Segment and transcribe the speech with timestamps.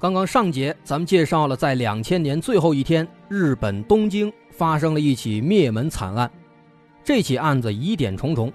[0.00, 6.28] 刚刚上节咱们介绍了，在两千年最后一天，日本东京发生了一起灭门惨案。
[7.04, 8.50] 这起案子疑点重重，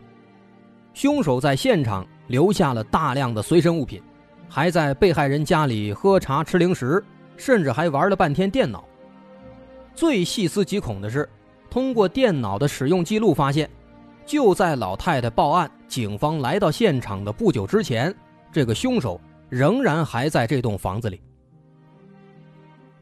[0.95, 4.01] 凶手在现场留下了大量的随身物品，
[4.49, 7.03] 还在被害人家里喝茶吃零食，
[7.37, 8.83] 甚至还玩了半天电脑。
[9.93, 11.29] 最细思极恐的是，
[11.69, 13.69] 通过电脑的使用记录发现。
[14.25, 18.11] 就在老太太报案，警方来到现场的不久之前，
[18.51, 21.21] 这个凶手仍然还在这栋房子里。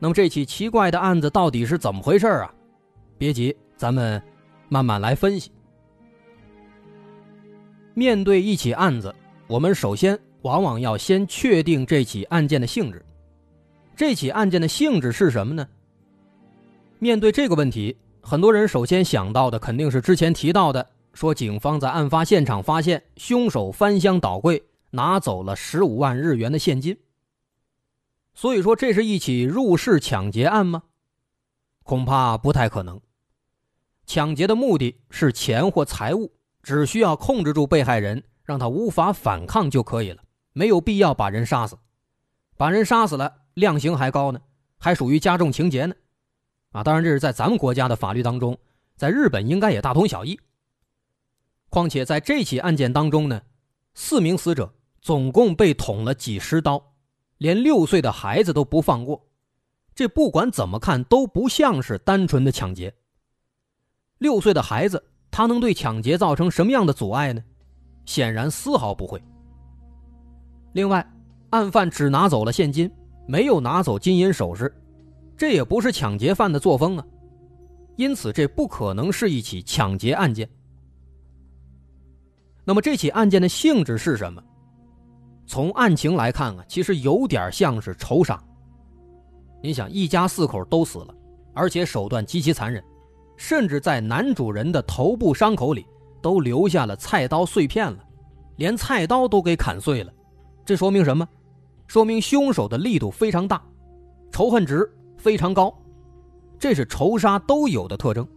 [0.03, 2.53] 那么这起奇怪的案子到底是怎么回事啊？
[3.17, 4.21] 别急，咱们
[4.67, 5.49] 慢慢来分析。
[7.93, 9.15] 面对一起案子，
[9.47, 13.01] 我们首先往往要先确定这起案件的性质。
[13.95, 15.65] 这起案件的性质是什么呢？
[16.99, 20.85] 面对这个问题，很多人首先想到的肯定是之前提到的。
[21.13, 26.93] 说，警方在案发现场发现凶手翻箱倒柜，拿走了十五万日元的现金。
[28.33, 30.83] 所以说，这是一起入室抢劫案吗？
[31.83, 32.99] 恐怕不太可能。
[34.05, 41.77] 抢劫的目的是钱或财物，只需要控制住被害人，让他无法反抗就可以了，没有必要把人杀死。
[42.57, 44.41] 把人杀死了，量刑还高呢，
[44.77, 45.95] 还属于加重情节呢。
[46.71, 48.57] 啊，当然这是在咱们国家的法律当中，
[48.95, 50.39] 在日本应该也大同小异。
[51.69, 53.41] 况且在这起案件当中呢，
[53.93, 56.92] 四名死者总共被捅了几十刀，
[57.43, 59.21] 连六岁的孩子都不放过。
[59.93, 62.91] 这不管怎么看都不像是单纯的抢劫。
[64.17, 67.43] 六岁的孩子他能对抢劫造成什么样的阻碍呢？
[68.05, 69.21] 显然丝毫不会。
[70.71, 71.05] 另外，
[71.49, 72.89] 案犯只拿走了现金，
[73.27, 74.73] 没有拿走金银首饰，
[75.35, 77.05] 这也不是抢劫犯的作风啊。
[77.97, 80.49] 因此，这不可能是一起抢劫案件。
[82.63, 84.41] 那么这起案件的性质是什么？
[85.45, 88.41] 从案情来看啊，其实有点像是仇杀。
[89.61, 91.15] 你想，一家四口都死了，
[91.53, 92.83] 而且手段极其残忍，
[93.37, 95.85] 甚至在男主人的头部伤口里
[96.21, 97.99] 都留下了菜刀碎片了，
[98.57, 100.11] 连菜刀都给砍碎了。
[100.65, 101.27] 这说明什么？
[101.87, 103.61] 说明凶手的力度非常大，
[104.31, 105.73] 仇恨值非常高，
[106.57, 108.27] 这是仇杀都有的特征。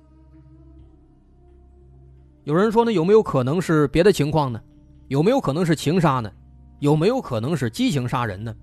[2.45, 4.61] 有人说呢，有没有可能是别的情况呢？
[5.09, 6.31] 有没有可能是情杀呢？
[6.79, 8.55] 有没有可能是激情杀人呢？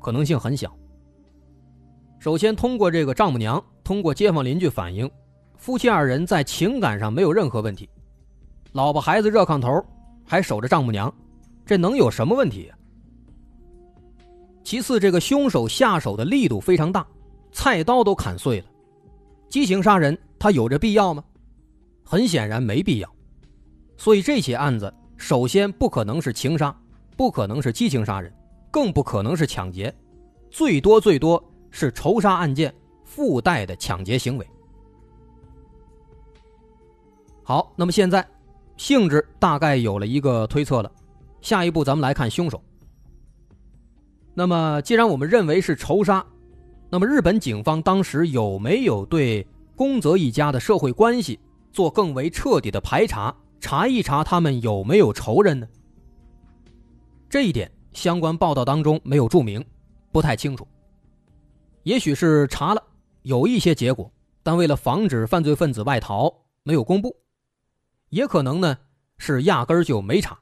[0.00, 0.74] 可能性很小。
[2.18, 5.10] 首先，通过这个丈母娘，通过街坊邻居反映，
[5.56, 7.88] 夫妻二人在情感上没有任何问题，
[8.72, 9.84] 老婆孩子热炕头，
[10.24, 11.12] 还守着丈母娘，
[11.64, 12.70] 这能有什么问题？
[14.62, 17.06] 其次，这个凶手下手的力度非常大，
[17.50, 18.66] 菜刀都砍碎了，
[19.48, 21.24] 激情杀人，他有这必要吗？
[22.04, 23.10] 很显然没必要，
[23.96, 26.74] 所以这起案子首先不可能是情杀，
[27.16, 28.32] 不可能是激情杀人，
[28.70, 29.94] 更不可能是抢劫，
[30.50, 34.46] 最多最多是仇杀案件附带的抢劫行为。
[37.42, 38.26] 好，那么现在
[38.76, 40.92] 性质大概有了一个推测了，
[41.40, 42.62] 下一步咱们来看凶手。
[44.32, 46.24] 那么既然我们认为是仇杀，
[46.88, 49.46] 那么日本警方当时有没有对
[49.76, 51.38] 宫泽一家的社会关系？
[51.72, 55.68] 做更为彻底的排查，查一查他们有没有仇人呢？
[57.30, 59.64] 这一点相关报道当中没有注明，
[60.10, 60.66] 不太清楚。
[61.84, 62.82] 也许是查了，
[63.22, 64.12] 有一些结果，
[64.42, 66.28] 但为了防止犯罪分子外逃，
[66.64, 67.16] 没有公布。
[68.08, 68.76] 也可能呢
[69.16, 70.40] 是压根儿就没查。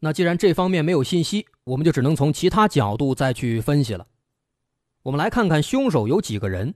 [0.00, 4.06] 那既然这方面没有信息，我们就只能从其他角度再去分析了。
[5.02, 6.74] 我们来看看凶手有几个人。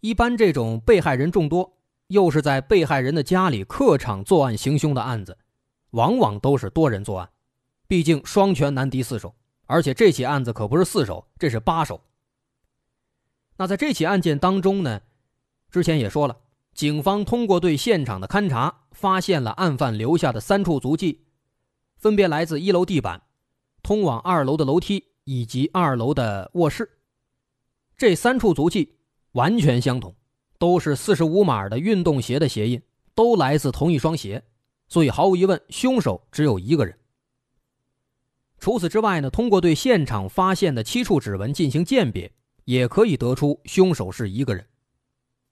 [0.00, 5.38] 一般这种被害人众多，又是在被害人的家里客场作案行凶的案子，
[5.90, 7.30] 往往都是多人作案，
[7.86, 9.34] 毕竟双拳难敌四手，
[9.66, 12.00] 而且这起案子可不是四手，这是八手。
[13.56, 15.00] 那在这起案件当中呢，
[15.70, 16.36] 之前也说了，
[16.74, 21.26] 警方通过对现场的勘查，发现了案犯留下的三处足迹，
[21.96, 23.22] 分别来自一楼地板、
[23.82, 26.88] 通往二楼的楼梯以及二楼的卧室，
[27.96, 28.96] 这三处足迹。
[29.32, 30.16] 完全相同，
[30.58, 32.82] 都是四十五码的运动鞋的鞋印，
[33.14, 34.42] 都来自同一双鞋，
[34.88, 36.94] 所以毫无疑问，凶手只有一个人。
[38.58, 42.30] 除此之外呢，通过对现场发现的七处指纹进行鉴别，
[42.64, 44.66] 也可以得出凶手是一个人。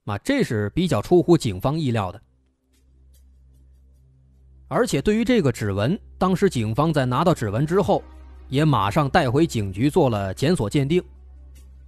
[0.06, 2.20] 啊，这是比较出乎警方意料的。
[4.68, 8.02] 而且对于这个指纹，当时警方在拿到指纹之后，
[8.48, 11.02] 也马上带回警局做了检索鉴定。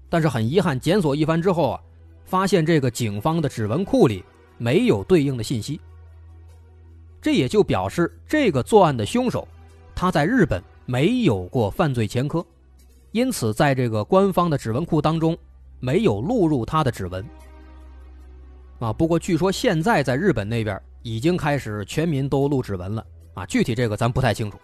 [0.08, 1.80] 但是很遗憾，检索一番之后啊，
[2.24, 4.24] 发现这个警方的指纹库里
[4.56, 5.80] 没有对应的信息。
[7.20, 9.46] 这也就表示这个作案的凶手，
[9.94, 12.44] 他在日本没有过犯罪前科，
[13.12, 15.36] 因此在这个官方的指纹库当中
[15.80, 17.24] 没有录入他的指纹。
[18.78, 23.04] 啊，不过据说现在在日本那边已经开始全民都录指纹了
[23.34, 24.56] 啊，具体这个咱不太清楚。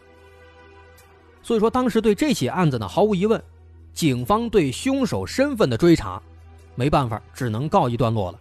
[1.42, 3.42] 所以说当时对这起案子呢，毫无疑问，
[3.92, 6.22] 警方对凶手身份的追查，
[6.76, 8.38] 没办法，只能告一段落了，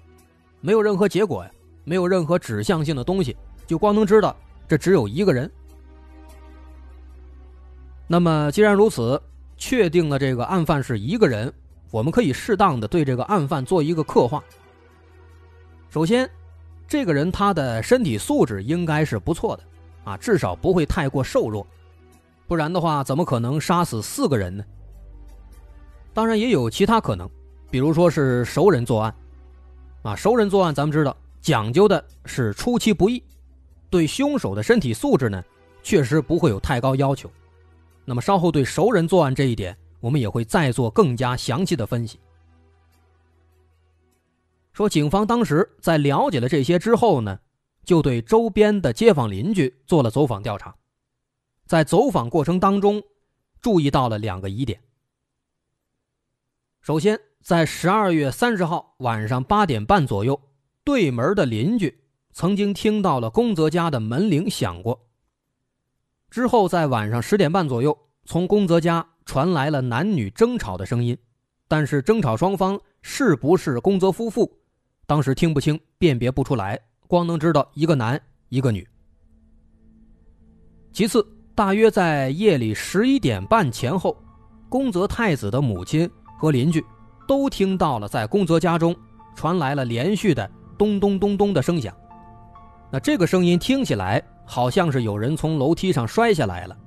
[0.62, 1.52] 没有任何结果呀，
[1.84, 4.36] 没有任何指向性的东西，就光能知道
[4.68, 5.50] 这只有一个人。
[8.08, 9.22] 那么既然如此，
[9.58, 11.52] 确定了这个案犯是一个人，
[11.90, 14.44] 我们可以适当的对这个案犯做一个刻画。
[15.90, 16.30] 首先，
[16.88, 19.64] 这个人他的身体素质应该是不错的，
[20.04, 21.66] 啊，至少不会太过瘦弱，
[22.48, 24.64] 不然的话，怎么可能杀死四个人呢？
[26.14, 27.28] 当然也有其他可能，
[27.72, 29.16] 比如说是熟人作案，
[30.02, 33.24] 啊，熟人作案，咱们知道讲究的是出其不意，
[33.94, 35.46] 对凶手的身体素质呢，
[35.84, 37.30] 确实不会有太高要求。
[38.06, 42.20] 那么稍后对熟人作案这一点，我们也会再做更加详细的分析。
[44.72, 47.40] 说，警方当时在了解了这些之后呢，
[47.86, 50.74] 就对周边的街坊邻居做了走访调查。
[51.68, 53.00] 在走访过程当中，
[53.62, 54.82] 注意到了两个疑点。
[56.82, 60.42] 首先，在十二月三十号晚上八点半左右，
[60.84, 62.03] 对门的邻居
[62.34, 65.08] 曾经听到了宫泽家的门铃响过。
[66.32, 67.96] 之后，在晚上十点半左右，
[68.26, 71.16] 从宫泽家传来了男女争吵的声音，
[71.68, 74.52] 但是争吵双方是不是宫泽夫妇？
[75.06, 78.20] 当时听不清，辨别不出来，光能知道一个男
[78.50, 78.88] 一个女。
[80.92, 84.18] 其次，大约在夜里十一点半前后，
[84.70, 86.10] 宫泽太子的母亲
[86.40, 86.84] 和邻居
[87.28, 88.96] 都听到了在宫泽家中
[89.36, 91.96] 传来了连续的咚咚咚咚的声响。
[92.94, 96.78] 那这个声音听起来好像是有人从楼梯上摔下来了。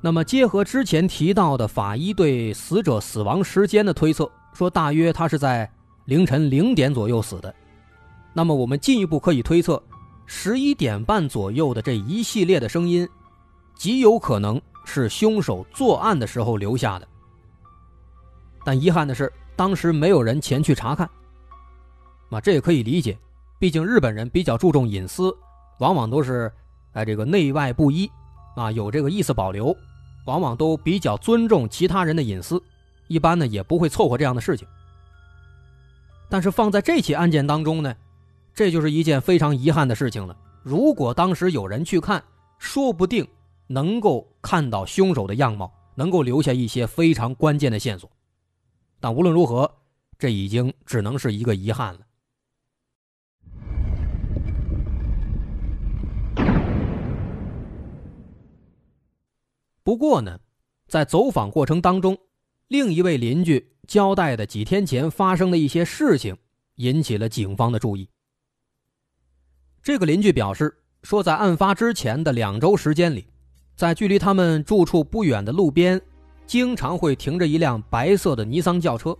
[0.00, 5.70] 那么，结合之前提到的法医对死者死亡时间的推测，说大约他是在。
[6.06, 7.54] 凌晨零点左右死的，
[8.34, 9.82] 那么我们进一步可以推测，
[10.26, 13.08] 十一点半左右的这一系列的声音，
[13.74, 17.08] 极有可能是凶手作案的时候留下的。
[18.66, 21.08] 但遗憾的是，当时没有人前去查看。
[22.28, 23.16] 啊，这也可以理解，
[23.58, 25.34] 毕竟日本人比较注重隐私，
[25.78, 26.52] 往往都是
[26.92, 28.10] 哎这个内外不一，
[28.56, 29.74] 啊有这个意思保留，
[30.26, 32.62] 往往都比较尊重其他人的隐私，
[33.08, 34.66] 一般呢也不会凑合这样的事情。
[36.28, 37.94] 但是放在这起案件当中呢，
[38.54, 40.36] 这就是一件非常遗憾的事情了。
[40.62, 42.22] 如果当时有人去看，
[42.58, 43.26] 说不定
[43.66, 48.10] 能够看到凶手的样貌，能够留下一些非常关键的线索。
[49.00, 49.70] 但无论如何，
[50.18, 52.00] 这已经只能是一个遗憾了。
[59.94, 60.40] 不过呢，
[60.88, 62.18] 在走访过程当中，
[62.66, 63.76] 另一位邻居。
[63.86, 66.36] 交代的几天前发生的一些事情，
[66.76, 68.10] 引起了警方的注意。
[69.84, 73.28] 这个邻居表示说，在案发之前的两周时间里，
[73.76, 76.02] 在距离他们住处不远的路边，
[76.44, 79.16] 经常会停着一辆白色的尼桑轿车。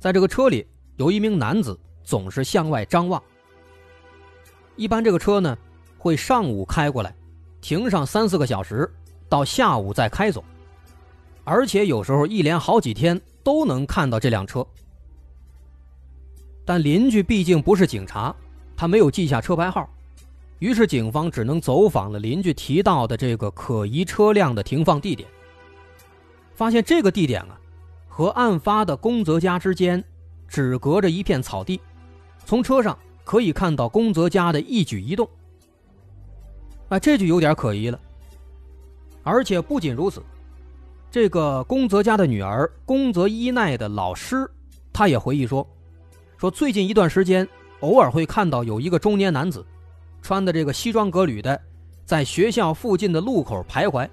[0.00, 0.66] 在这个车里，
[0.96, 3.22] 有一名男子总是向外张望。
[4.74, 5.56] 一般这个车呢，
[5.98, 7.14] 会上午开过来，
[7.60, 8.92] 停上三四个小时，
[9.32, 10.44] 到下午再开走，
[11.42, 13.18] 而且有时候一连好几天。
[13.44, 14.64] 都能看到这辆车，
[16.64, 18.32] 但邻居毕竟不是警察，
[18.76, 19.90] 他没有记下车牌号，
[20.60, 25.28] 于是警方只能走访了邻居提到的这个可疑车辆的停放地点。
[26.54, 27.58] 发现这个地点啊，
[28.06, 30.04] 和案发的宫泽家之间
[30.46, 31.80] 只隔着一片草地，
[32.44, 35.28] 从车上可以看到宫泽家的一举一动。
[36.90, 37.98] 啊，这就有点可疑了。
[39.22, 40.22] 而且不仅如此。
[41.10, 44.50] 这个宫泽家的女儿宫泽一奈的老师，
[44.92, 45.66] 他也回忆说，
[46.38, 47.46] 说最近一段时间
[47.80, 49.64] 偶尔会看到有一个中年男子，
[50.22, 51.60] 穿的这个西装革履的，
[52.06, 54.08] 在学校附近的路口徘徊。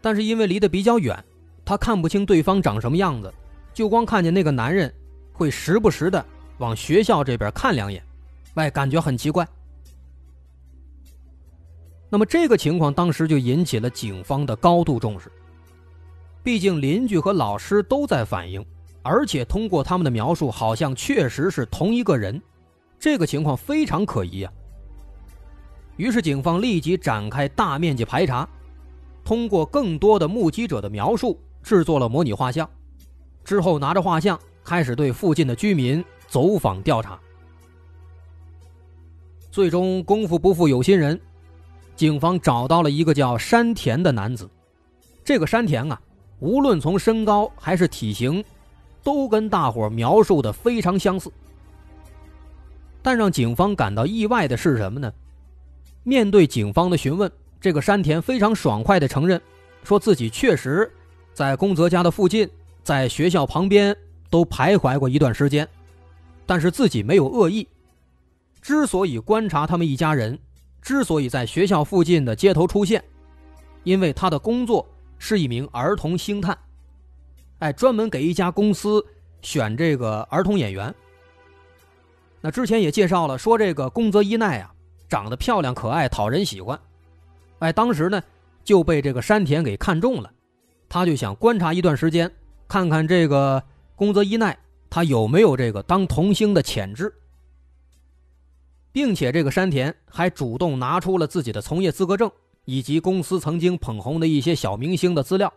[0.00, 1.24] 但是因为离得比较远，
[1.64, 3.32] 他看不清对方长什么样子，
[3.72, 4.92] 就光看见那个男人
[5.32, 6.24] 会时不时的
[6.58, 8.02] 往学校这边看两眼，
[8.54, 9.46] 哎，感觉很奇怪。
[12.08, 15.30] 那么这个情况当时就引起了警方的高度重视。
[16.42, 18.64] 毕竟邻居和老师都在反映，
[19.02, 22.40] 而且通过他们的描述，好像确实是同一个人，
[23.00, 24.52] 这个情况非常可疑啊。
[25.96, 28.48] 于是警方立即展开大面积排查，
[29.24, 32.68] 通过更多的目击者的描述，制作了模拟画像，
[33.42, 37.18] 之后拿着画像开始对附近的居民走访调查。
[39.50, 41.18] 最终功夫不负有心人，
[41.96, 44.48] 警方找到了一个叫山田的男子。
[45.24, 46.00] 这个山田啊，
[46.38, 48.44] 无论从身高还是体型，
[49.02, 51.32] 都跟大伙描述的非常相似。
[53.02, 55.12] 但让警方感到意外的是什么呢？
[56.02, 59.40] 面对警方的询问，这个山田非常爽快地承认，
[59.82, 60.90] 说自己确实
[61.32, 62.48] 在宫泽家的附近，
[62.84, 63.96] 在学校旁边
[64.28, 65.66] 都徘徊过一段时间，
[66.44, 67.66] 但是自己没有恶意。
[68.60, 70.38] 之所以观察他们一家人，
[70.86, 73.02] 之所以在学校附近的街头出现，
[73.82, 74.86] 因为他的工作
[75.18, 76.56] 是一名儿童星探，
[77.58, 79.04] 哎，专门给一家公司
[79.42, 80.94] 选这个儿童演员。
[82.40, 84.72] 那之前也介绍了，说这个宫泽一奈啊，
[85.08, 86.78] 长得漂亮可爱，讨人喜欢，
[87.58, 88.22] 哎，当时呢
[88.62, 90.30] 就被这个山田给看中了，
[90.88, 92.30] 他就想观察一段时间，
[92.68, 93.60] 看看这个
[93.96, 94.56] 宫泽一奈
[94.88, 97.12] 他有没有这个当童星的潜质。
[98.96, 102.32] 并且这个山田还主动拿出了自己的从业资格证
[102.64, 105.52] 以及公司曾经捧红的一些小明星的资料。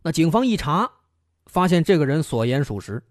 [0.00, 0.90] 那警方一查，
[1.44, 3.02] 发现这个人所言属实，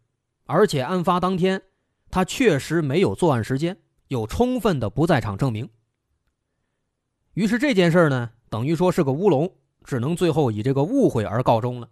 [0.46, 1.62] 而且案发当天
[2.10, 3.78] 他确实没有作案时间，
[4.08, 5.70] 有充分的不在场证明。
[7.36, 9.48] 于是这件事呢，等于说是个乌龙，
[9.84, 11.88] 只能最后以这个误会而告终了。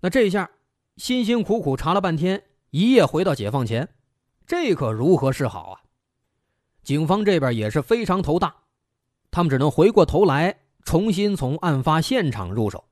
[0.00, 0.50] 那这一下
[0.96, 3.86] 辛辛苦苦查了半天，一夜回到解放前。
[4.46, 5.80] 这可如何是好啊？
[6.82, 8.54] 警方这边也是非常头大，
[9.30, 12.84] 他们只能回过头来重新从案发现场入手。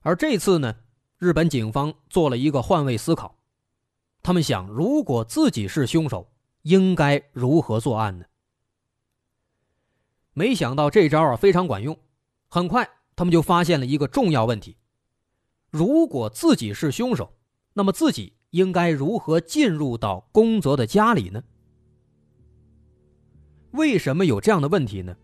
[0.00, 0.76] 而这次呢，
[1.18, 3.36] 日本警方做了一个换位思考，
[4.22, 8.24] 他们想，如果自己是凶手，应该如何作案呢？
[10.32, 11.98] 没想到这招啊非常管用，
[12.48, 14.76] 很快他们就发现了一个重要问题：
[15.70, 17.36] 如果自己是凶手，
[17.74, 18.35] 那么自己。
[18.50, 21.42] 应该如何进入到宫泽的家里呢？
[23.72, 25.14] 为什么有这样的问题呢？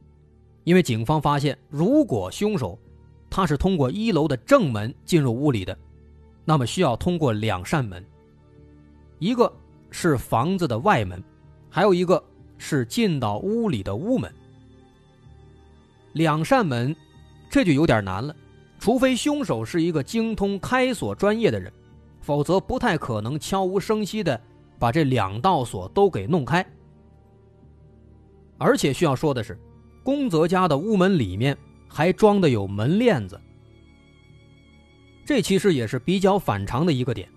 [0.65, 2.79] 因为警方发现，如果凶手
[3.31, 5.77] 他是通过一楼的正门进入屋里的，
[6.45, 8.05] 那么需要通过两扇门，
[9.19, 9.51] 一个
[9.91, 11.23] 是房子的外门，
[11.71, 12.23] 还有一个
[12.59, 14.33] 是进到屋里的屋门。
[16.13, 16.95] 两扇门，
[17.49, 18.37] 这就有点难了，
[18.79, 21.73] 除非凶手是一个精通开锁专业的人。
[22.23, 24.41] 否则不太可能悄无声息的
[24.79, 26.65] 把这两道锁都给弄开。
[28.57, 29.59] 而且需要说的是，
[30.05, 31.57] 宫泽家的屋门里面
[31.89, 33.39] 还装的有门链子，
[35.27, 37.29] 这其实也是比较反常的一个点。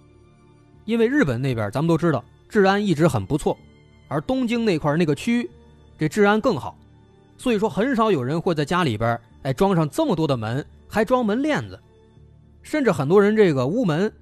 [0.85, 3.57] 因为日本那边咱们都知道治安一直很不错，
[4.07, 5.49] 而东京那块那个区
[5.97, 6.77] 这治安更好，
[7.37, 11.79] 所以说很少有人会在家里边哎装上这么多的门，还装门链子，
[12.61, 14.13] 甚至很多人这个屋门。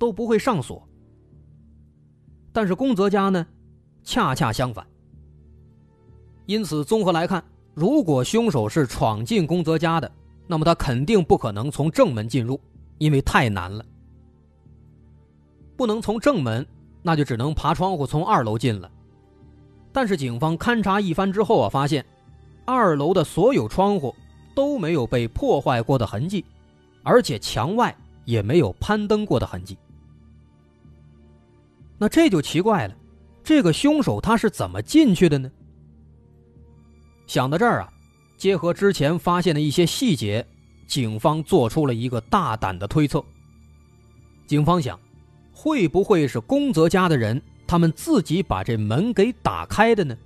[0.00, 0.82] 都不会上锁，
[2.54, 3.46] 但是宫泽家呢，
[4.02, 4.86] 恰恰相反。
[6.46, 10.10] 因此，综合来看，如果凶手是闯进宫泽家的，
[10.46, 12.58] 那么他肯定不可能从正门进入，
[12.96, 13.84] 因为太难了。
[15.76, 16.66] 不能从正门，
[17.02, 18.90] 那就只能爬窗户从二楼进了。
[19.92, 22.02] 但是警方勘察一番之后啊，发现
[22.64, 24.14] 二楼的所有窗户
[24.54, 26.42] 都没有被破坏过的痕迹，
[27.02, 29.76] 而且墙外也没有攀登过的痕迹。
[32.00, 32.96] 那这就奇怪了，
[33.44, 35.52] 这个凶手他是怎么进去的呢？
[37.26, 37.92] 想到这儿啊，
[38.38, 40.44] 结合之前发现的一些细节，
[40.86, 43.22] 警方做出了一个大胆的推测。
[44.46, 44.98] 警方想，
[45.52, 50.16] 会不会是宫泽家的人他们自己把这门给打开的呢？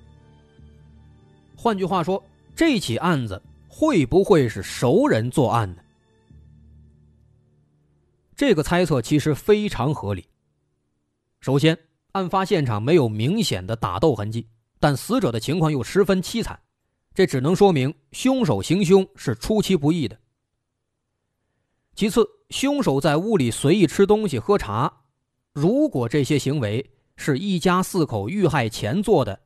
[1.57, 2.23] 换句话说，
[2.54, 5.83] 这起案子会不会是熟人作案呢？
[8.37, 10.25] 这个猜测其实非常合理。
[11.44, 11.78] 首先，
[12.12, 14.48] 案发现场没有明显的打斗痕迹，
[14.80, 16.58] 但死者的情况又十分凄惨，
[17.12, 20.18] 这只能说明凶手行凶是出其不意的。
[21.94, 25.02] 其次，凶手在屋里随意吃东西、喝茶，
[25.52, 29.38] 如果这些行为是一家四口遇害前做的，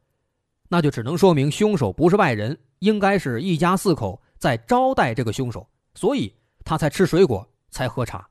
[0.68, 6.32] 那就只能说明凶手不是外人，应该是一家四口在招待这个凶手，所以
[6.64, 8.30] 他才吃水果、才喝茶。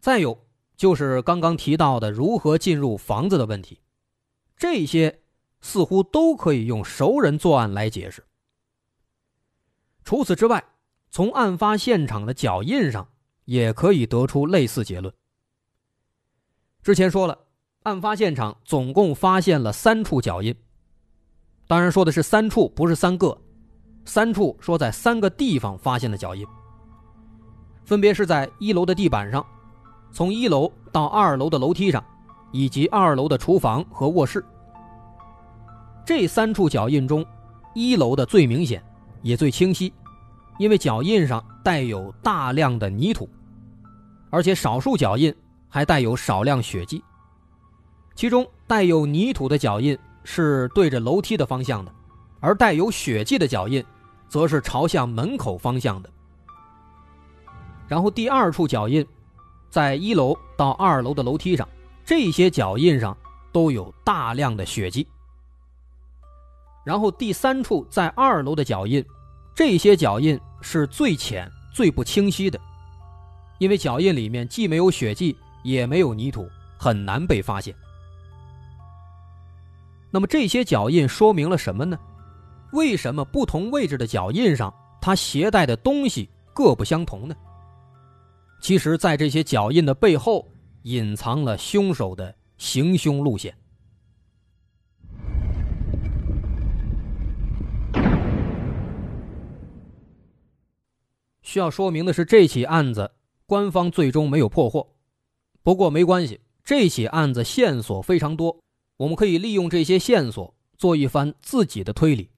[0.00, 0.47] 再有。
[0.78, 3.80] 就是刚刚提到的如何进入房子的问题，
[4.56, 5.20] 这些
[5.60, 8.24] 似乎都可以用熟人作案来解释。
[10.04, 10.64] 除此之外，
[11.10, 13.08] 从案发现场的脚印上
[13.44, 15.12] 也可以得出类似结论。
[16.80, 17.36] 之前说了，
[17.82, 20.54] 案发现场总共发现了三处脚印，
[21.66, 23.36] 当然说的是三处，不是三个。
[24.04, 26.46] 三处说在三个地方发现的脚印，
[27.84, 29.44] 分别是在一楼的地板上，
[30.10, 32.04] 从一楼到二楼的楼梯上，
[32.52, 34.44] 以及二楼的厨房和卧室。
[36.04, 37.24] 这三处脚印中，
[37.74, 38.82] 一楼的最明显，
[39.22, 39.92] 也最清晰，
[40.58, 43.28] 因为脚印上带有大量的泥土，
[44.30, 45.34] 而且少数脚印
[45.68, 47.02] 还带有少量血迹。
[48.14, 51.92] 其中带有泥土的脚印是对着楼梯的方向的，
[52.40, 53.84] 而带有血迹的脚印。
[54.28, 56.10] 则是朝向门口方向的。
[57.86, 59.02] 然后第二处脚印，
[59.70, 61.68] 在一楼到二楼的楼梯上，
[62.04, 63.16] 这些脚印上
[63.52, 65.06] 都有大量的血迹。
[66.84, 69.04] 然后第三处在二楼的脚印，
[69.54, 72.58] 这些脚印是最浅、最不清晰的，
[73.58, 76.48] 因为脚印里面既没有血迹，也没有泥土，
[76.78, 77.74] 很难被发现。
[80.10, 81.98] 那么这些脚印说明了什么呢？
[82.72, 87.34] 为什么不同位置的脚印上，它携带的东西各不相同呢？
[88.60, 90.50] 其实，在这些脚印的背后，
[90.82, 93.56] 隐藏了凶手的行凶路线。
[101.42, 103.10] 需要说明的是，这起案子
[103.46, 104.86] 官方最终没有破获，
[105.62, 108.60] 不过没关系，这起案子线索非常多，
[108.98, 112.28] 我们可以利用这些线索做一番自己的推理。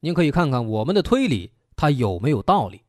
[0.00, 2.82] 您可以看看我们的推理，它有没有道理？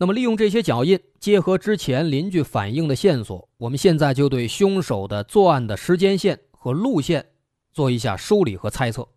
[0.00, 7.26] 那么，利用这些脚印，结合之前邻居反映的线索，我们现在就对凶手的作案的时间线和路线
[7.72, 9.08] 做一下梳理和猜测。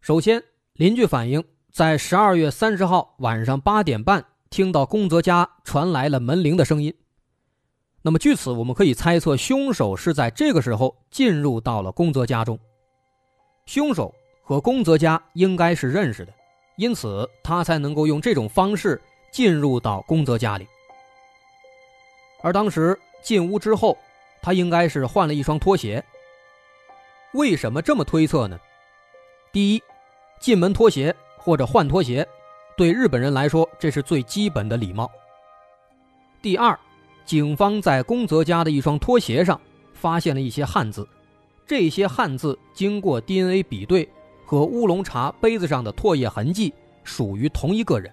[0.00, 6.94] 首先，邻居反映在十二月三十号晚上八点半，听到宫泽家传来了门铃的声音。
[8.00, 12.58] 那么，据此我们可以猜测，凶手是在这个时候进入到了宫泽家中。
[13.66, 16.32] 凶手和宫泽家应该是认识的，
[16.78, 20.66] 因此他才能够用这种方式进入到宫泽家里。
[22.40, 23.98] 而当时进屋之后，
[24.40, 26.02] 他应该是换了一双拖鞋。
[27.34, 28.56] 为什么这么推测呢？
[29.52, 29.82] 第一，
[30.38, 32.26] 进门脱鞋或者换拖鞋，
[32.76, 35.10] 对日本人来说这是最基本的礼貌。
[36.40, 36.78] 第二，
[37.26, 39.60] 警方在宫泽家的一双拖鞋上
[39.92, 41.06] 发现了一些汉字。
[41.66, 44.08] 这些汉字经过 DNA 比对，
[44.48, 46.72] 和乌龙茶杯子上的唾液痕迹
[47.04, 48.10] 属于同一个人，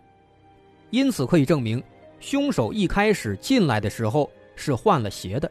[0.90, 1.82] 因此可以证明，
[2.20, 5.50] 凶手一开始进来的时候是换了鞋的。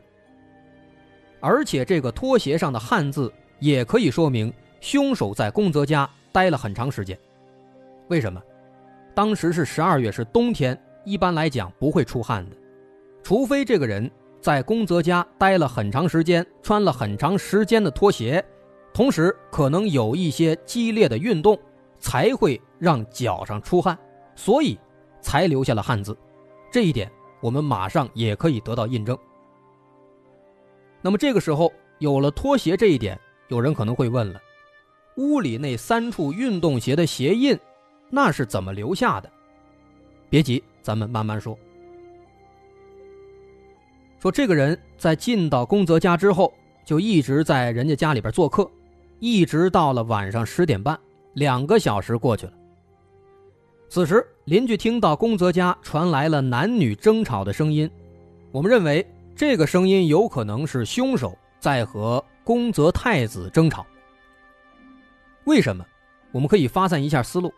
[1.41, 7.19] 而且这个拖鞋上的汉字也可以说明，凶手在宫泽家待了很长时间。
[8.09, 8.39] 为什么？
[9.15, 12.57] 当时是十二月，是冬天，一般来讲不会出汗的，
[13.23, 14.11] 除非这个人。
[14.43, 18.45] 在宫泽家待了很长时间，穿了很长时间的拖鞋，
[18.95, 21.59] 同时可能有一些激烈的运动，
[21.99, 23.99] 才会让脚上出汗，
[24.37, 24.79] 所以
[25.21, 26.17] 才留下了汗渍。
[26.71, 29.19] 这一点我们马上也可以得到印证。
[31.03, 34.41] 那么这个时候有了拖鞋这一点，有人可能会问了：
[35.17, 37.59] 屋里那三处运动鞋的鞋印，
[38.11, 39.29] 那是怎么留下的？
[40.31, 41.59] 别急，咱们慢慢说。
[44.21, 46.55] 说这个人在进到宫泽家之后，
[46.85, 48.71] 就一直在人家家里边做客，
[49.25, 51.01] 一直到了晚上十点半，
[51.33, 52.53] 两个小时过去了。
[53.89, 57.91] 此时邻居听到宫泽家传来了男女争吵的声音，
[58.53, 59.03] 我们认为
[59.35, 63.87] 这个声音有可能是凶手在和宫泽太子争吵。
[65.45, 65.83] 为什么？
[66.31, 67.51] 我们可以发散一下思路。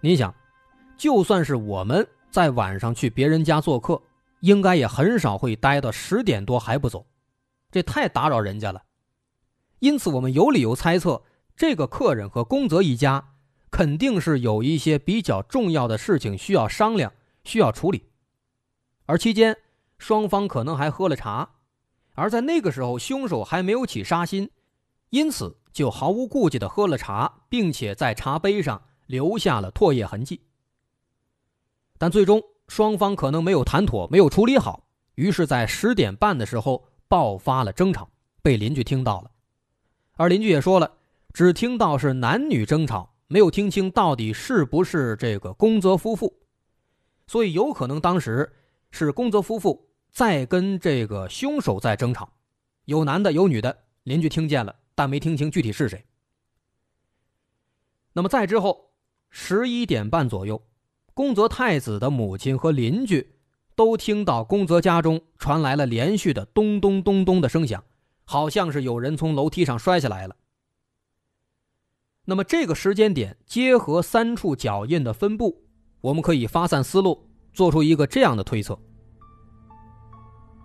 [0.00, 0.34] 你想，
[0.96, 4.02] 就算是我们在晚上去别人家做客。
[4.40, 7.06] 应该也很少会待到十点多还不走，
[7.70, 8.82] 这太打扰人家了。
[9.78, 11.22] 因此，我们有理由猜测，
[11.56, 13.34] 这个客人和宫泽一家
[13.70, 17.12] 肯定是有一些比较重要的事情需要商量、
[17.44, 18.04] 需要处理，
[19.06, 19.56] 而期间
[19.98, 21.48] 双方可能还喝了茶。
[22.14, 24.50] 而在那个时候，凶手还没有起杀心，
[25.10, 30.40] 因此就毫无顾忌的喝了茶，并且在茶杯上留下了唾液痕迹。
[31.98, 32.42] 但最终。
[32.66, 38.08] 双方可能没有谈妥，没有处理好，于是，在十点半的时候爆发了争吵，
[38.40, 39.30] 被邻居听到了。
[40.16, 40.92] 而邻居也说了，
[41.32, 46.32] 只听到是男女争吵，没有听清到底是不是这个宫泽夫妇，
[47.26, 48.52] 所以有可能当时
[48.90, 52.32] 是宫泽夫妇在跟这个凶手在争吵，
[52.84, 56.04] 有男的有女的，邻居听见了，但没听清具体是谁。
[58.12, 58.92] 那么再之后，
[59.30, 60.62] 十一点半左右，
[61.14, 63.34] 宫泽太子的母亲和邻居
[63.74, 67.82] 都听到宫泽家中传来了连续的咚咚咚咚的声响，
[68.24, 70.34] 好像是有人从楼梯上摔下来了。
[72.24, 75.62] 那么这个时间点结合三处脚印的分布，
[76.00, 78.78] 我们可以发散思路，做出一个这样的推测：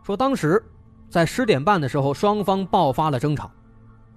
[0.03, 0.63] 说当时
[1.09, 3.51] 在十点半的时候，双方爆发了争吵，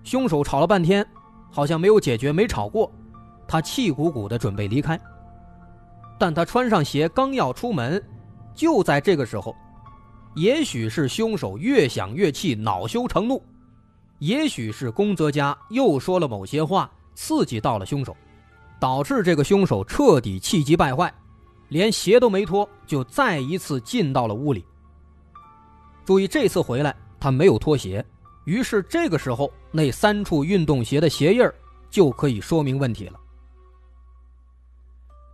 [0.04, 1.04] 凶手吵了半天，
[1.50, 2.92] 好像没有解决，没吵过，
[3.48, 4.98] 他气鼓鼓的准备离开。
[6.18, 8.00] 但他穿上鞋刚要出门，
[8.54, 9.56] 就在这个时候，
[10.34, 13.42] 也许是凶手越想越气，恼羞成怒，
[14.18, 16.90] 也许是宫泽家又说了某些话。
[17.14, 18.16] 刺激到了凶手，
[18.80, 21.12] 导致这个凶手彻底气急败坏，
[21.68, 24.64] 连鞋都没脱，就再一次进到了屋里。
[26.06, 28.02] 注意，这次回来他没有脱鞋，
[28.46, 31.46] 于是这个时候那三处运动鞋的鞋印
[31.90, 33.20] 就可以说明问题了。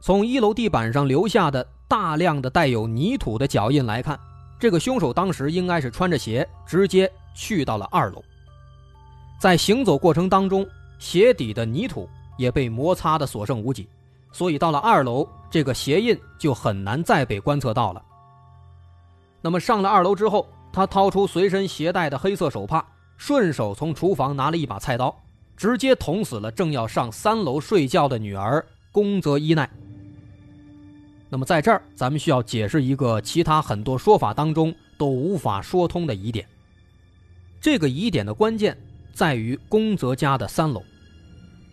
[0.00, 4.18] 从一楼地板上留下的大量的带有泥土的脚印来看，
[4.58, 8.22] 这个凶手当时应该是穿着鞋直接去到了二楼，
[9.38, 10.66] 在行走过程当中。
[11.00, 13.88] 鞋底的泥土也被摩擦的所剩无几，
[14.32, 18.02] 所以到了二楼，这个鞋印就很难再被观测到了。
[19.40, 22.84] 那么上了二楼之后，他掏出随身携带的黑色手帕，
[23.16, 25.16] 顺手从厨房拿了一把菜刀，
[25.56, 29.70] 直接捅死了正要上三楼睡觉的女儿宫泽伊奈。
[31.28, 36.46] 那么在这儿，咱们需要解释一个其他很多说法当中都无法说通的疑点。
[37.60, 38.76] 这个疑点的关键。
[39.14, 40.80] 在于宫泽家的三楼，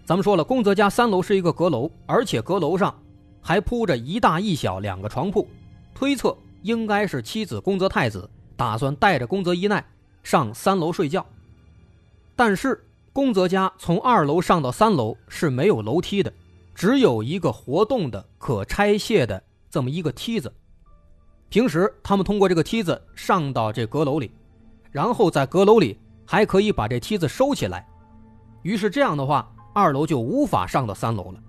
[0.04, 3.00] 咱们说了，宫泽家三楼是一个阁楼，而且阁楼上
[3.40, 5.48] 还铺着一大一小两个床铺，
[5.94, 9.86] 推测应该是妻子宫泽太子打算带着宫泽一奈
[10.24, 11.24] 上三楼睡觉。
[12.36, 16.34] 但是宫泽家从二楼上到三楼是没有楼梯的，
[16.76, 20.54] 只有一个活动的可拆卸的这么一个梯子。
[21.50, 24.30] 平时他们通过这个梯子上到这阁楼里，
[24.92, 25.98] 然后在阁楼里。
[26.28, 27.88] 还可以把这梯子收起来，
[28.64, 31.40] 于是这样的话，二楼就无法上到三楼了。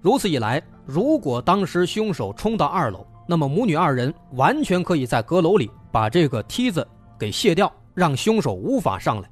[0.00, 9.30] 如此一来，如果当时凶手冲到二楼，那么母女二人完全可以在阁楼里把这个梯子给卸掉，让凶手无法上来。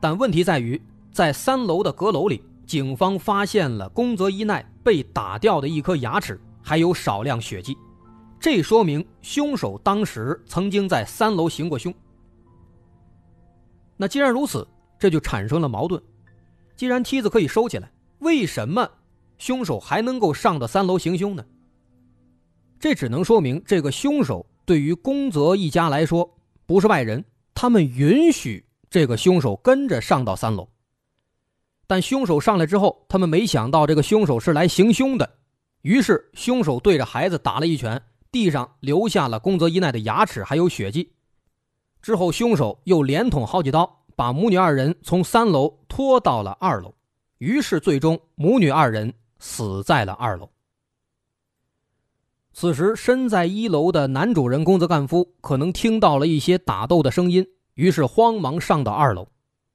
[0.00, 7.76] 但问题在于，在三楼的阁楼里，警方发现了宫泽一奈被打掉的一颗牙齿，还有少量血迹，
[8.40, 11.94] 这说明凶手当时曾经在三楼行过凶。
[13.96, 14.66] 那既然如此，
[14.98, 16.02] 这就产生了矛盾。
[16.74, 18.90] 既然梯子可以收起来，为什么
[19.38, 21.44] 凶手还能够上到三楼行凶呢？
[22.80, 27.24] 这只能说明这个凶手对于宫泽一家来说不是外人，
[27.54, 30.68] 他们允许这个凶手跟着上到三楼。
[31.86, 35.28] 但凶手上来之后，他们没想到这个凶手是来行凶的，
[35.82, 38.00] 于是凶手对着孩子打了一拳，
[38.32, 41.12] 地上留下了宫泽一奈的牙齿还有血迹。
[42.02, 46.94] 之后，凶手又连捅好几刀，把母女二人从三楼拖到了二楼，
[47.38, 50.48] 于是最终母女二人死在了二楼。
[52.52, 59.28] 此时，身在一楼的男主人宫泽干夫可能听到了一些打斗的声音，于是慌忙上到二楼，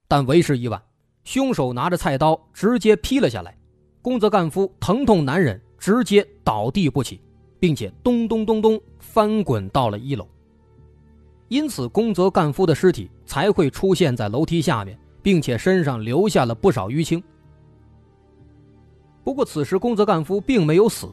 [0.08, 0.82] 但为时已晚，
[1.24, 3.56] 凶手拿着菜刀直接劈了下来，
[4.02, 7.22] 宫泽干夫疼痛难忍，直接倒地不起，
[7.60, 10.28] 并且咚咚咚咚翻滚到了一楼。
[11.48, 17.22] 因此，宫泽干夫的尸体才会出现在楼梯下面，并且身上留下了不少淤青。
[19.24, 21.08] 不过，此时宫泽干夫并没有死，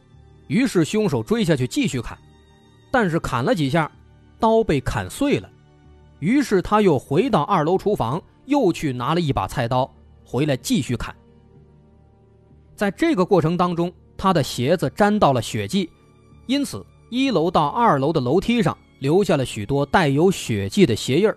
[0.47, 2.17] 于是凶手追下去继续砍，
[2.91, 3.91] 但是砍了几下，
[4.39, 5.51] 刀被砍碎了，
[6.21, 9.91] 于是他又回到二楼厨房，又去拿了一把菜刀
[10.29, 11.17] 回来继续砍。
[12.77, 15.89] 在这个过程当中，他的鞋子沾到了血迹，
[16.47, 18.77] 因此一楼到二楼的楼梯上。
[19.01, 21.33] 留下了许多带有血迹的鞋印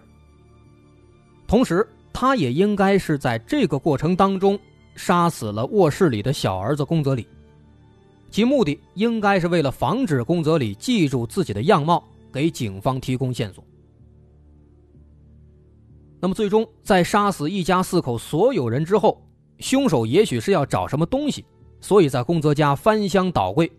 [1.45, 4.59] 同时，他也应该是在这个过程当中
[4.95, 7.27] 杀死了卧室里的小儿子宫泽里，
[8.31, 13.63] 其目的应该是为了防止宫泽里记住自己的样貌，给警方提供线索。
[16.21, 19.21] 那么，最终在杀死一家四口所有人之后，
[19.57, 21.43] 凶手也许是要找什么东西，
[21.81, 23.71] 所以在宫泽家翻箱倒柜，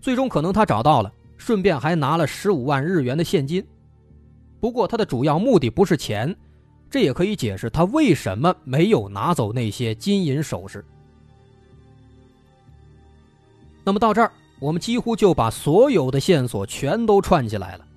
[0.00, 1.12] 最终可能他找到了。
[1.38, 3.64] 顺便还拿了十五万日元的现金，
[4.58, 6.36] 不过他的主要目的不是钱，
[6.90, 10.84] 这也可以解释他为什么没有拿走那些金银首饰。
[13.84, 17.87] 那么到这儿，我们几乎就把所有的线索全都串起来了。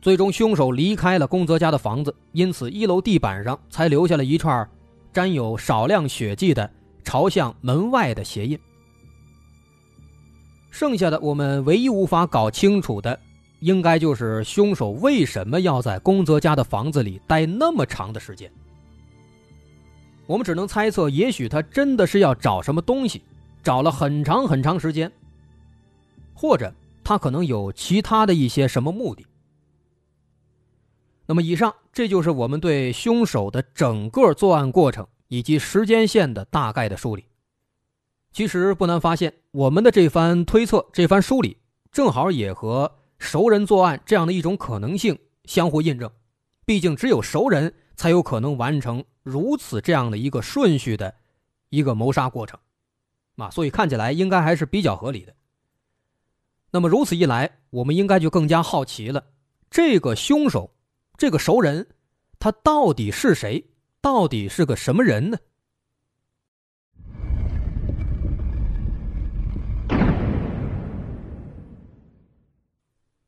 [0.00, 4.66] 最终，凶手离开了宫泽家的房子，因此一楼地板上才留下了一串
[5.12, 6.70] 沾有少量血迹的
[7.04, 8.58] 朝向门外的鞋印。
[10.70, 13.18] 剩下的，我们唯一无法搞清楚的，
[13.58, 18.50] 应该就是凶手为什么要在宫泽家的房子里待那么长的时间。
[20.26, 23.20] 我们只能猜测，也许他真的是要找什么东西，
[23.62, 25.12] 找了很长很长时间，
[26.32, 26.72] 或者
[27.04, 29.26] 他可能有其他的一些什么目的。
[31.30, 37.24] 那么，以上这就是我们对凶手的整个作案过程以及时间线的大概的梳理。
[38.32, 41.56] 其实不难发现，我们的这番推测、这番梳理，
[41.92, 46.10] 正好也和熟人作案这样的一种可能性相互印证。
[46.64, 51.14] 毕竟，只有熟人才有可能完成如此这样的一个顺序的
[51.68, 52.58] 一个谋杀过程，
[53.36, 55.32] 啊，所以看起来应该还是比较合理的。
[56.72, 59.26] 那么，如此一来，我们应该就更加好奇了：
[59.70, 60.72] 这个凶手。
[61.20, 61.86] 这个熟人，
[62.38, 63.62] 他到底是谁？
[64.00, 65.36] 到底是个什么人呢？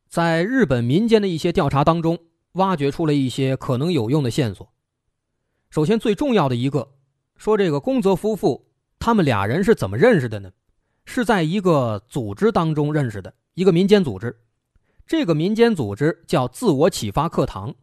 [0.09, 2.19] 在日本民间的一些调查当中，
[2.53, 4.73] 挖掘出了一些可能有用的线索。
[5.69, 6.95] 首先，最重要的一个，
[7.37, 10.51] 说这个宫泽夫妇他们俩人是怎么认识的呢？
[11.05, 14.35] 是在一个组织当中认识的，一个民间组织。
[15.07, 17.75] 这个民间组织叫自我启发课堂。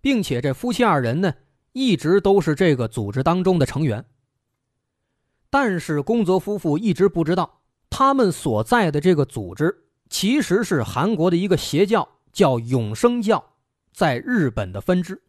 [0.00, 1.34] 并且这夫妻二人呢，
[1.72, 4.04] 一直都是这个组织当中的成员。
[5.50, 7.60] 但是宫泽夫妇一直不知道，
[7.90, 13.44] 他们所在的这个组织其实是韩国的一个邪教，叫永生教，
[13.92, 15.20] 在日本的分支。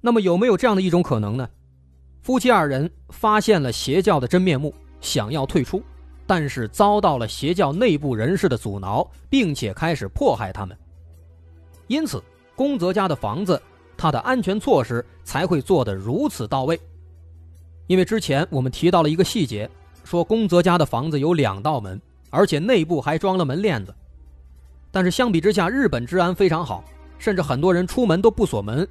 [0.00, 1.48] 那么有没有这样的一种可能呢？
[2.22, 5.80] 夫妻二人发现了邪教的真面目，想要退出，
[6.26, 10.76] 但是遭到了邪教内部人士的阻挠，并且开始迫害他们。
[11.86, 12.22] 因此，
[12.54, 13.60] 宫泽家的房子，
[13.96, 16.78] 它的安全措施才会做得如此到位。
[17.86, 19.70] 因为之前我们提到了一个细节，
[20.02, 23.94] 说宫泽家的房子有两道门，而且内部还装了门链子。
[24.90, 26.82] 但是相比之下，日本治安非常好，
[27.18, 28.88] 甚至很多人出门都不锁门，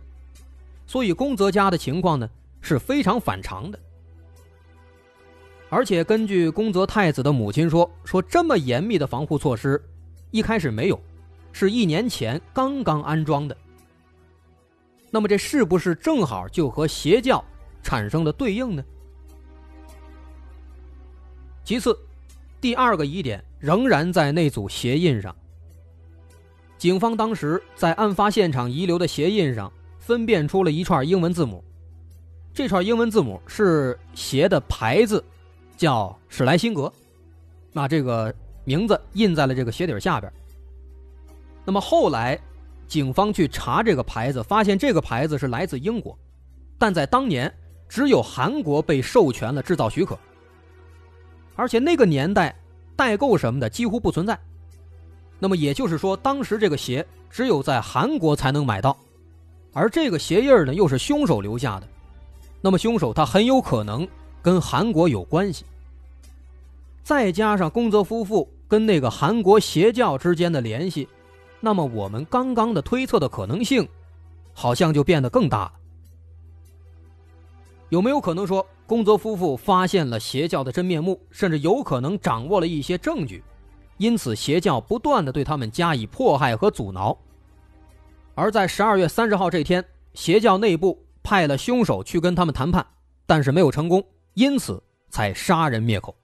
[0.87, 2.29] 所以宫泽家的情况呢
[2.61, 3.79] 是非常反常的。
[5.69, 9.83] 而且根据宫泽太子的母亲说，说这么严密的防护措施，
[10.31, 11.01] 一开始没有。
[11.57, 13.55] 是一年前刚刚安装的，
[15.09, 17.41] 那么这是不是正好就和邪教
[17.81, 18.83] 产生了对应呢？
[21.63, 21.97] 其次，
[22.59, 25.33] 第二个疑点仍然在那组鞋印上。
[26.77, 31.63] 警方当时在案发现场遗留的鞋印上分辨出了一串英文字母，
[32.53, 35.23] 这串英文字母是鞋的牌子，
[35.77, 36.91] 叫史莱辛格，
[37.71, 40.29] 那这个名字印在了这个鞋底下边。
[41.65, 42.39] 那么后来，
[42.87, 46.17] 警方去查这个牌子，发现这个牌子是来自英国，
[46.77, 47.51] 但在当年
[47.89, 50.17] 只有韩国被授权了制造许可，
[51.55, 52.55] 而且那个年代
[52.95, 54.37] 代购什么的几乎不存在。
[55.39, 58.95] 那么也就是说，当时这个鞋只有在韩国才能买到，
[59.73, 61.87] 而这个鞋印呢又是凶手留下的，
[62.61, 64.07] 那么凶手他很有可能
[64.41, 65.65] 跟韩国有关系，
[67.03, 71.07] 再加上宫泽夫妇跟那个韩国邪教之间的联系。
[71.65, 73.89] 那么我们刚刚的推测的可能性，
[74.53, 75.73] 好像就变得更大了。
[77.89, 83.43] 有没有可能说，宫泽夫妇发现了邪教的真面目，甚至有可能掌握了一些证据，
[83.97, 87.17] 因此邪教不断的对他们加以迫害和阻挠。
[88.35, 92.85] 而在十二月三十号这天，邪教内部派了凶手去跟他们谈判，
[93.25, 96.15] 但是没有成功，因此才杀人灭口。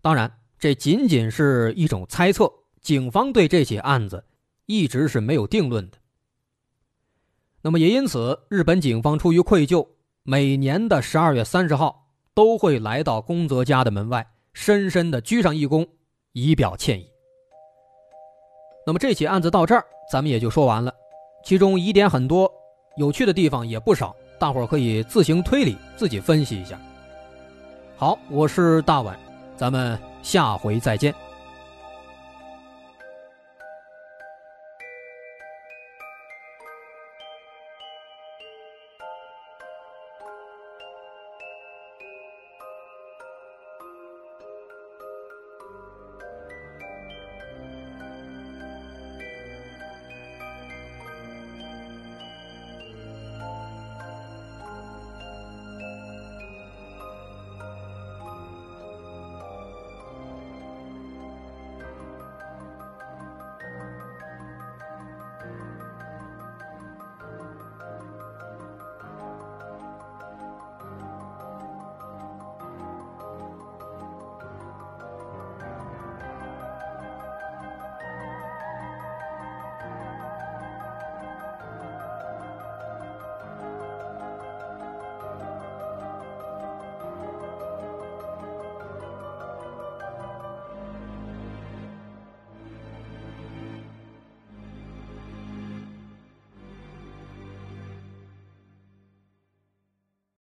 [0.00, 2.52] 当然，这仅仅是一种猜测。
[2.82, 4.24] 警方对这起案子
[4.66, 5.98] 一直是没有定论的。
[7.62, 9.86] 那么也因此，日本警方出于愧疚，
[10.24, 15.86] 每年的十二月三十号都会来到宫泽家的门外，深深的鞠上一躬，
[16.32, 17.08] 以表歉意。
[18.84, 20.92] 那么这起案子到这儿，咱们也就说完了。
[21.44, 22.52] 其中疑点很多，
[22.96, 26.80] 有趣的地方也不少，大伙儿可以自行推理，自己分析一下。
[27.96, 29.16] 好，我是大碗，
[29.56, 31.14] 咱们下回再见。